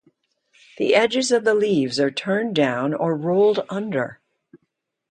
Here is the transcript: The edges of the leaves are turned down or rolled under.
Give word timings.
The 0.79 0.95
edges 0.95 1.31
of 1.31 1.43
the 1.43 1.53
leaves 1.53 1.99
are 1.99 2.09
turned 2.09 2.55
down 2.55 2.95
or 2.95 3.15
rolled 3.15 3.63
under. 3.69 4.19